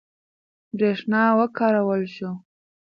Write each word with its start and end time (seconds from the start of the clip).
برېښنا 0.77 1.23
وکارول 1.39 2.01
شوه. 2.15 2.31